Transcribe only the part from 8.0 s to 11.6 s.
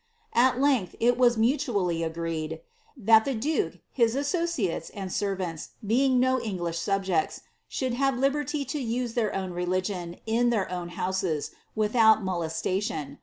liberty to use ibeir own religion, in their own houses,